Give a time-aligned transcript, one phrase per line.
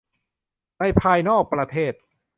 [0.79, 1.93] ในภายนอกประเทศ